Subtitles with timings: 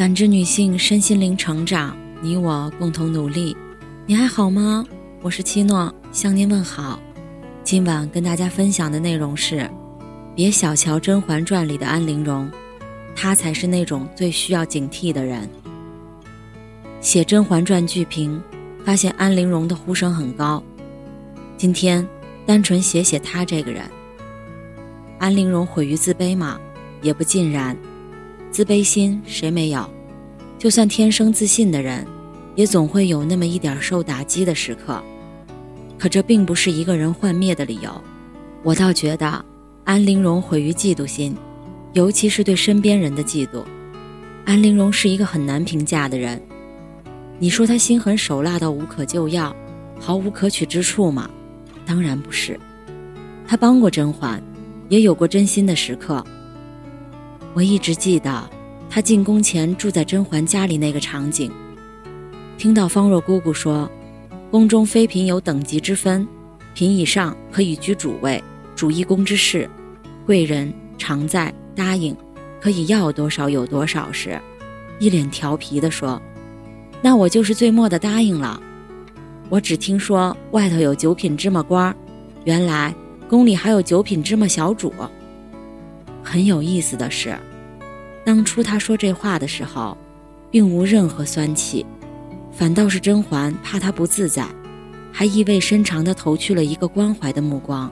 [0.00, 3.54] 感知女性身心灵成长，你我共同努力。
[4.06, 4.82] 你还好吗？
[5.20, 6.98] 我是七诺，向您问好。
[7.62, 9.70] 今晚跟大家分享的内容是：
[10.34, 12.50] 别小瞧《甄嬛传》里的安陵容，
[13.14, 15.46] 她才是那种最需要警惕的人。
[17.02, 18.42] 写《甄嬛传》剧评，
[18.82, 20.62] 发现安陵容的呼声很高。
[21.58, 22.08] 今天
[22.46, 23.82] 单纯写写她这个人。
[25.18, 26.58] 安陵容毁于自卑吗？
[27.02, 27.76] 也不尽然。
[28.50, 29.88] 自卑心谁没有？
[30.58, 32.06] 就算天生自信的人，
[32.56, 35.02] 也总会有那么一点受打击的时刻。
[35.98, 37.90] 可这并不是一个人幻灭的理由。
[38.62, 39.44] 我倒觉得，
[39.84, 41.36] 安陵容毁于嫉妒心，
[41.92, 43.62] 尤其是对身边人的嫉妒。
[44.44, 46.40] 安陵容是一个很难评价的人。
[47.38, 49.54] 你说她心狠手辣到无可救药，
[49.98, 51.30] 毫无可取之处吗？
[51.86, 52.58] 当然不是。
[53.46, 54.42] 她帮过甄嬛。
[54.90, 56.24] 也有过真心的时刻。
[57.54, 58.48] 我一直记得
[58.88, 61.50] 他进宫前住在甄嬛家里那个场景。
[62.56, 63.90] 听到方若姑姑说，
[64.50, 66.26] 宫中妃嫔有等级之分，
[66.74, 68.42] 嫔以上可以居主位，
[68.74, 69.68] 主一宫之事，
[70.26, 72.16] 贵人常在答应，
[72.60, 74.40] 可以要多少有多少时，
[74.98, 76.20] 一脸调皮地说
[77.02, 78.60] ：“那我就是最末的答应了。
[79.48, 81.94] 我只听说外头有九品芝麻官，
[82.44, 82.94] 原来。”
[83.30, 84.92] 宫里还有九品芝麻小主。
[86.20, 87.38] 很有意思的是，
[88.30, 89.98] 当初他说这话的时候，
[90.52, 91.84] 并无任何酸气，
[92.52, 94.46] 反倒是甄嬛怕他不自在，
[95.10, 97.90] 还意味深长地投去了一个关怀的目光。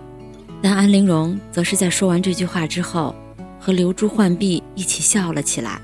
[0.63, 3.13] 但安陵容则是在说完这句话之后，
[3.59, 5.81] 和流珠浣碧一起笑了起来，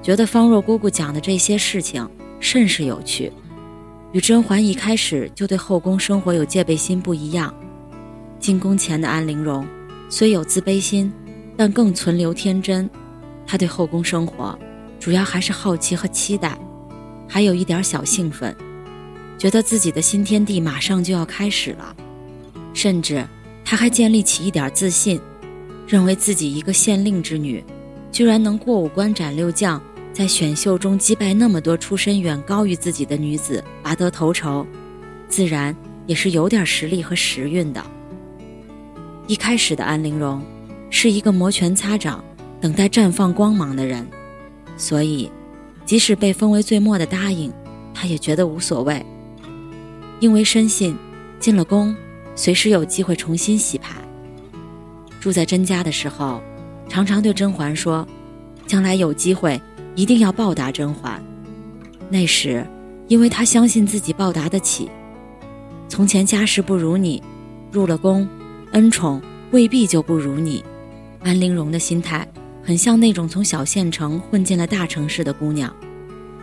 [0.00, 3.32] 觉得方若姑姑讲的这些事情甚是有趣，
[4.12, 7.52] 与甄嬛一开始就对后宫生活有戒备心不一样。
[8.38, 9.66] 进宫前的安陵容，
[10.08, 11.12] 虽有自卑心，
[11.56, 12.88] 但更存留天真。
[13.52, 14.58] 她对后宫生活，
[14.98, 16.56] 主要还是好奇和期待，
[17.28, 18.56] 还有一点小兴奋，
[19.36, 21.94] 觉得自己的新天地马上就要开始了。
[22.72, 23.22] 甚至，
[23.62, 25.20] 她还建立起一点自信，
[25.86, 27.62] 认为自己一个县令之女，
[28.10, 29.78] 居然能过五关斩六将，
[30.14, 34.66] 在选秀中击败那么多出身远高于自己的女子，拔得头筹，
[35.28, 35.76] 自然
[36.06, 37.84] 也是有点实力和时运的。
[39.26, 40.42] 一开始的安陵容，
[40.88, 42.24] 是一个摩拳擦掌、
[42.62, 44.06] 等待绽放光芒的人，
[44.76, 45.28] 所以，
[45.84, 47.52] 即使被封为最末的答应，
[47.92, 49.04] 他也觉得无所谓。
[50.20, 50.96] 因为深信，
[51.40, 51.92] 进了宫，
[52.36, 53.96] 随时有机会重新洗牌。
[55.18, 56.40] 住在甄家的时候，
[56.88, 58.06] 常常对甄嬛说
[58.64, 59.60] ：“将来有机会，
[59.96, 61.20] 一定要报答甄嬛。”
[62.08, 62.64] 那时，
[63.08, 64.88] 因为他相信自己报答得起。
[65.88, 67.20] 从前家世不如你，
[67.72, 68.28] 入了宫。
[68.70, 70.64] 恩宠未必就不如你，
[71.24, 72.26] 安陵容的心态
[72.62, 75.74] 很像那种从小县城混进了大城市的姑娘，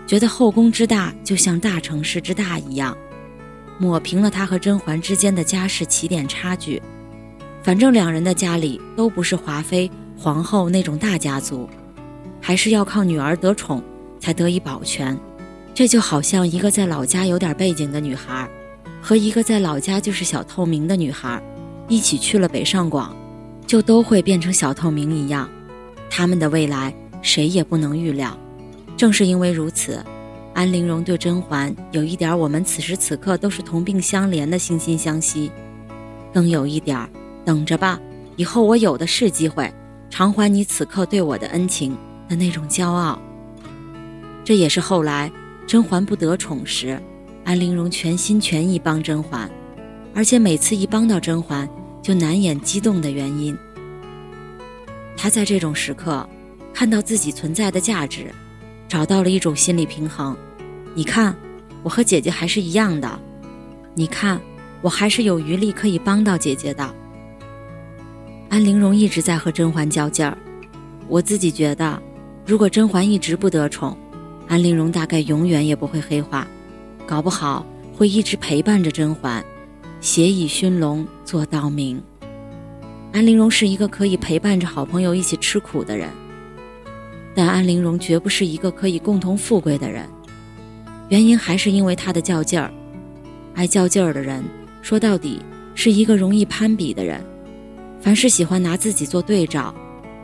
[0.05, 2.95] 觉得后宫之大就像大城市之大一样，
[3.77, 6.81] 抹平了她和甄嬛之间的家世起点差距。
[7.63, 11.69] 反正两人的家里都不是华妃、皇后那种大家族，
[12.41, 13.83] 还是要靠女儿得宠
[14.19, 15.17] 才得以保全。
[15.73, 18.49] 这就好像一个在老家有点背景的女孩，
[19.01, 21.41] 和一个在老家就是小透明的女孩。
[21.87, 23.15] 一起去了北上广，
[23.65, 25.49] 就都会变成小透明一样。
[26.09, 28.37] 他们的未来谁也不能预料。
[28.97, 30.03] 正是因为如此，
[30.53, 35.51] 安陵容对甄嬛有一点我们此时此刻都是同病相怜的惺惺相惜，
[36.33, 37.09] 更有一点
[37.45, 37.99] 等着吧，
[38.35, 39.71] 以后我有的是机会
[40.09, 41.95] 偿还你此刻对我的恩情
[42.27, 43.17] 的那种骄傲。
[44.43, 45.31] 这也是后来
[45.65, 47.01] 甄嬛不得宠时，
[47.45, 49.49] 安陵容全心全意帮甄嬛，
[50.13, 51.69] 而且每次一帮到甄嬛。
[52.01, 53.55] 就难掩激动的原因。
[55.21, 56.25] 他在这种时刻，
[56.73, 58.33] 看到自己存在的价值，
[58.87, 60.33] 找到了一种心理平衡。
[60.95, 61.35] 你看，
[61.83, 63.19] 我和姐姐还是一样的。
[63.93, 64.39] 你看，
[64.81, 66.95] 我还是有余力可以帮到姐姐的。
[68.47, 70.37] 安陵容一直在和甄嬛较劲儿。
[71.09, 72.01] 我自己觉得，
[72.45, 73.97] 如果甄嬛一直不得宠，
[74.47, 76.47] 安陵容大概永远也不会黑化，
[77.05, 79.43] 搞不好会一直陪伴着甄嬛。
[79.99, 82.01] 携以熏笼做道明。
[83.11, 86.09] 安陵容是一个可以陪伴着好朋友一起吃苦的人，
[87.33, 90.07] 但安陵容绝不是一个可以共同富贵的人。
[91.09, 92.71] 原因还是因为她的较劲儿。
[93.55, 94.43] 爱较劲儿的人，
[94.83, 95.41] 说到底
[95.73, 97.19] 是一个容易攀比的人，
[97.99, 99.73] 凡是喜欢拿自己做对照，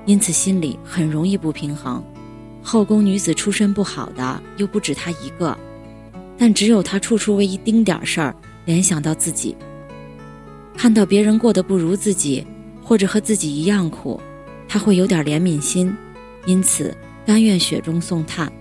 [0.05, 2.03] 因此心里很容易不平衡。
[2.61, 5.57] 后宫女子出身不好的又不止她一个，
[6.37, 8.35] 但只有她处处为一丁点儿事儿。
[8.63, 9.55] 联想到自己，
[10.75, 12.45] 看到别人过得不如自己，
[12.85, 14.21] 或者和自己一样苦，
[14.67, 15.91] 他会有点怜悯心，
[16.45, 16.95] 因此
[17.25, 18.51] 甘愿雪中送炭，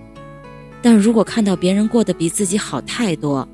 [0.81, 3.47] 但如果看到别人过得比自己好太多，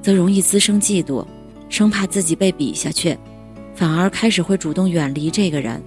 [0.00, 1.26] 则容易滋生嫉妒，
[1.68, 3.18] 生怕自己被比下去，
[3.74, 5.82] 反而开始会主动远离这个人。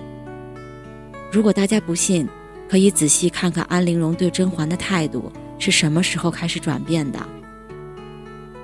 [1.31, 2.27] 如果大家不信，
[2.67, 7.19] 可以仔细看看安陵容对甄嬛的态度是什么时候开始转变的。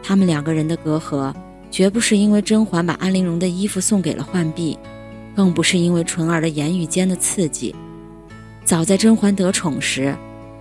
[0.03, 1.33] 他们两个人的隔阂，
[1.69, 4.77] 绝不是因为甄嬛把安陵容的衣服送给了浣碧，
[5.35, 7.73] 更不是因为纯儿的言语间的刺激。
[8.63, 10.15] 早在甄嬛得宠时，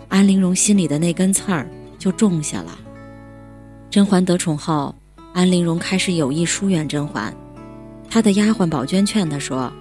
[0.08, 1.68] 安陵容心里的那根刺儿
[1.98, 2.78] 就种下了。
[3.90, 4.94] 甄嬛得宠后，
[5.32, 7.34] 安陵容开始有意疏远甄嬛。
[8.08, 9.72] 她的丫鬟宝娟劝她说：“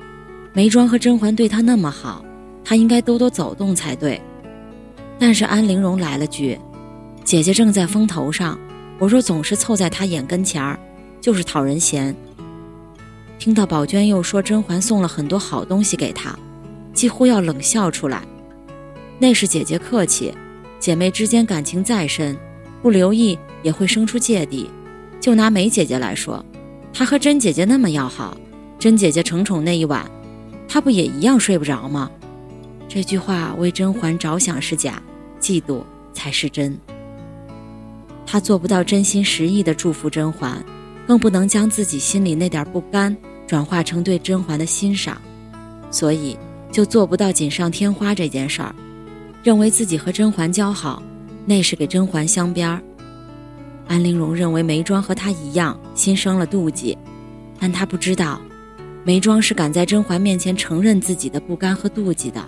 [0.54, 2.24] 眉庄和甄嬛对她那么好，
[2.64, 4.22] 她应该多多走动才对。”
[5.18, 6.60] 但是安陵容来了句
[7.24, 8.60] ：“姐姐正在风头上，
[9.00, 10.80] 我若总是凑在她眼跟前儿，
[11.20, 12.16] 就是讨人嫌。”
[13.40, 16.38] 听到宝娟又说甄嬛送了很多好东西给她，
[16.94, 18.22] 几乎要冷笑出来。
[19.18, 20.34] 那是姐姐客气，
[20.78, 22.38] 姐妹之间感情再深，
[22.82, 24.70] 不留意也会生出芥蒂。
[25.22, 26.44] 就拿梅姐姐来说，
[26.94, 28.38] 她和甄姐姐那么要好，
[28.78, 30.06] 甄姐姐承宠那一晚，
[30.68, 32.12] 她不也一样睡不着吗？
[32.90, 35.02] 这句话为甄嬛着想是假，
[35.40, 35.82] 嫉妒
[36.14, 36.78] 才是真。
[38.26, 40.62] 她做不到真心实意的祝福甄嬛，
[41.08, 43.16] 更不能将自己心里那点不甘
[43.50, 45.20] 转化成对甄嬛的欣赏，
[45.90, 46.38] 所以
[46.72, 48.76] 就做不到锦上添花这件事儿。
[49.42, 51.02] 认为自己和甄嬛交好，
[51.48, 52.80] 那是给甄嬛镶边儿。
[53.88, 56.96] 安陵容认为眉庄和她一样，心生了妒忌，
[57.60, 58.40] 但她不知道，
[59.04, 62.46] 眉庄是敢在甄嬛面前承认自己的不甘和妒忌的。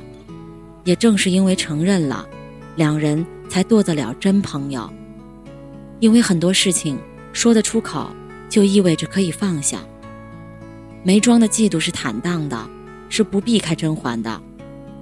[0.84, 2.28] 也正是因为承认了，
[2.76, 4.88] 两人才做得了真朋友。
[6.00, 6.96] 因为很多事情
[7.34, 8.08] 说得出口，
[8.48, 9.80] 就意味着可以放下。
[11.04, 12.70] 眉庄的嫉妒是坦荡的，
[13.10, 14.42] 是不避开甄嬛的。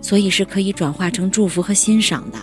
[0.01, 2.40] 所以是可以转化成祝福和欣赏的。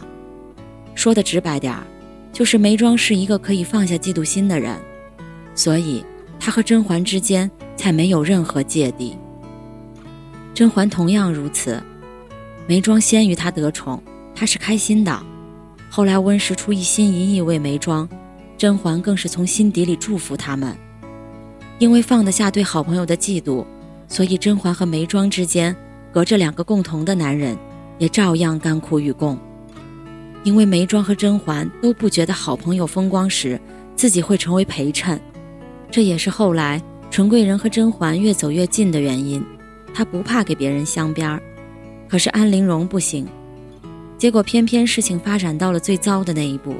[0.94, 1.82] 说的直白点儿，
[2.30, 4.78] 就是眉庄是一个可以放下嫉妒心的人，
[5.54, 6.04] 所以
[6.38, 9.16] 他和甄嬛之间才没有任何芥蒂。
[10.52, 11.82] 甄嬛同样如此，
[12.66, 14.02] 眉庄先于她得宠，
[14.34, 15.18] 她是开心的。
[15.88, 18.06] 后来温实初一心一意为眉庄，
[18.58, 20.76] 甄嬛更是从心底里祝福他们。
[21.78, 23.64] 因为放得下对好朋友的嫉妒，
[24.08, 25.74] 所以甄嬛和眉庄之间。
[26.12, 27.54] 隔着两个共同的男人，
[27.98, 29.38] 也照样甘苦与共。
[30.44, 33.60] 因为眉庄和甄嬛都不觉得好朋友风光时，
[33.94, 35.20] 自己会成为陪衬，
[35.90, 36.80] 这也是后来
[37.10, 39.44] 纯贵人和甄嬛越走越近的原因。
[39.92, 41.42] 他不怕给别人镶边儿，
[42.08, 43.28] 可是安陵容不行。
[44.16, 46.76] 结果偏偏事情发展到了最糟的那一步，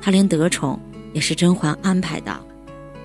[0.00, 0.78] 他连得宠
[1.12, 2.40] 也是甄嬛安排的。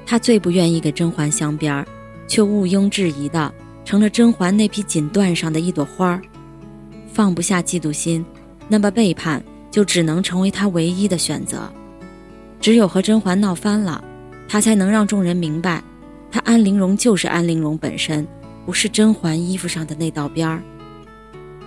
[0.05, 1.85] 他最不愿意给甄嬛镶边儿，
[2.27, 3.51] 却毋庸置疑的。
[3.83, 6.21] 成了甄嬛那匹锦缎上的一朵花儿，
[7.13, 8.25] 放不下嫉妒心，
[8.67, 11.71] 那么背叛就只能成为他唯一的选择。
[12.59, 14.03] 只有和甄嬛闹翻了，
[14.49, 15.83] 他才能让众人明白，
[16.31, 18.27] 他安陵容就是安陵容本身，
[18.65, 20.63] 不是甄嬛衣服上的那道边儿。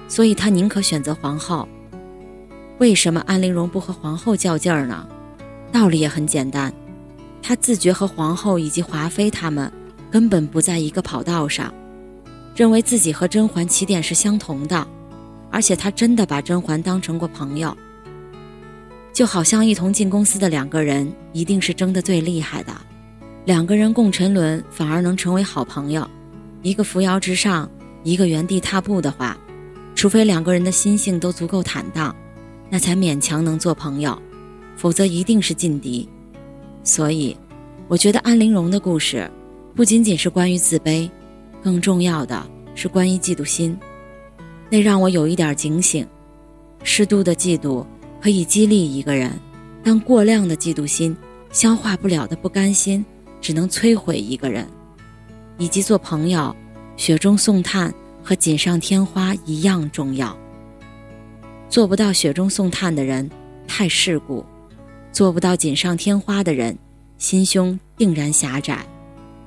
[0.09, 1.69] 所以他宁可选择皇后。
[2.79, 5.07] 为什么安陵容不和皇后较劲儿呢？
[5.71, 6.73] 道理也很简单，
[7.43, 9.73] 他自觉和皇后以及华妃他们
[10.11, 11.73] 根本不在一个跑道上。
[12.55, 14.87] 认为自己和甄嬛起点是相同的，
[15.51, 17.77] 而且他真的把甄嬛当成过朋友。
[19.13, 22.73] 就好像一同进公司的两个人，一定是争得最厉害的。
[23.45, 26.09] 两个人共沉沦，反而能成为好朋友。
[26.63, 27.71] 一个扶摇直上，
[28.03, 29.39] 一个原地踏步的话，
[29.95, 32.15] 除非两个人的心性都足够坦荡，
[32.69, 34.21] 那才勉强能做朋友，
[34.77, 36.09] 否则一定是劲敌。
[36.83, 37.37] 所以，
[37.87, 39.31] 我觉得安陵容的故事，
[39.75, 41.11] 不仅仅是关于自卑。
[41.63, 43.77] 更重要的是关于嫉妒心，
[44.71, 46.07] 那让我有一点警醒。
[46.85, 47.85] 适度的嫉妒
[48.21, 49.33] 可以激励一个人，
[49.83, 51.17] 但过量的嫉妒心、
[51.51, 53.05] 消化不了的不甘心，
[53.41, 54.67] 只能摧毁一个人。
[55.59, 56.55] 以及做朋友，
[56.97, 57.93] 雪中送炭
[58.23, 60.35] 和锦上添花一样重要。
[61.69, 63.29] 做不到雪中送炭的人
[63.67, 64.47] 太世故，
[65.13, 66.77] 做不到锦上添花的人
[67.17, 68.85] 心胸定然狭窄。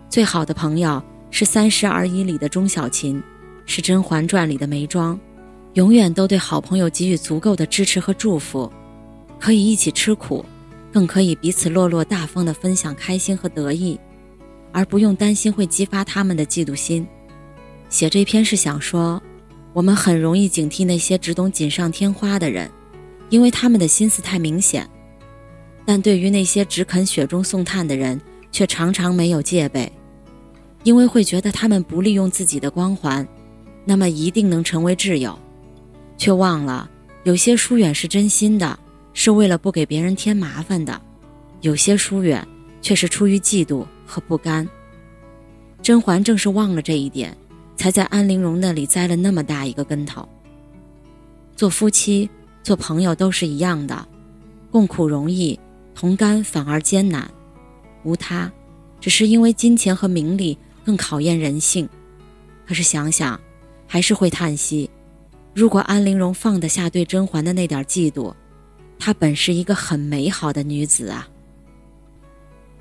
[0.09, 1.01] 最好的朋友。
[1.33, 3.23] 是《三十而已》里的钟小琴，
[3.65, 5.17] 是《甄嬛传》里的眉庄，
[5.75, 8.69] 永远都对好朋友给予足够的支持和祝福，
[9.39, 10.43] 可以一起吃苦，
[10.91, 13.97] 更可以彼此落落大方地分享开心和得意，
[14.73, 17.07] 而不用担心会激发他们的嫉妒心。
[17.87, 19.23] 写这篇是想说，
[19.71, 22.69] 我们很容易警惕那些只懂锦上添花的人，
[23.29, 24.83] 因为他们的心思太明显；
[25.85, 28.19] 但对于那些只肯雪中送炭的人，
[28.51, 29.91] 却常常没有戒备。
[30.83, 33.27] 因为会觉得他们不利用自己的光环，
[33.85, 35.37] 那么一定能成为挚友，
[36.17, 36.89] 却忘了
[37.23, 38.79] 有些疏远是真心的，
[39.13, 40.99] 是为了不给别人添麻烦的；
[41.61, 42.47] 有些疏远，
[42.81, 44.67] 却是出于嫉妒和不甘。
[45.83, 47.35] 甄嬛正是忘了这一点，
[47.75, 50.27] 才在安陵容那里栽了那么大一个跟头。
[51.55, 52.27] 做夫妻、
[52.63, 54.07] 做朋友都是一样的，
[54.71, 55.59] 共苦容易，
[56.01, 57.29] 同甘反而艰难。
[58.03, 58.51] 无他，
[58.99, 61.87] 只是因为金钱和名利更考验人性。
[62.65, 63.39] 可是想想，
[63.85, 64.89] 还是会叹息：
[65.53, 68.33] 如果安陵容放得下对甄嬛的那点嫉妒，
[68.97, 71.29] 她本是一个很美好的女子啊。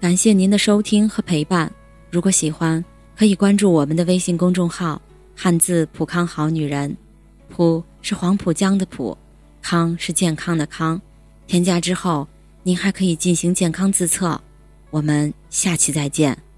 [0.00, 1.70] 感谢您的收听和陪伴，
[2.10, 2.82] 如果喜欢，
[3.14, 4.98] 可以关注我们的微信公众号
[5.36, 6.96] “汉字浦康好女人”，
[7.54, 9.14] 浦是黄浦江的浦，
[9.60, 10.98] 康是健康的康。
[11.46, 12.26] 添加之后，
[12.62, 14.40] 您还可以进行健康自测。
[14.90, 16.49] 我们下期再见。